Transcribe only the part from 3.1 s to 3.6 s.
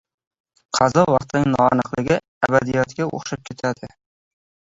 o‘xshab